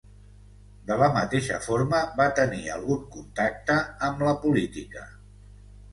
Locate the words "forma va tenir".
1.65-2.63